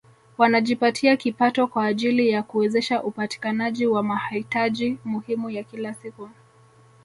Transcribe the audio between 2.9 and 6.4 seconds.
upatikanaji wa mahitaji muhimu ya kila siku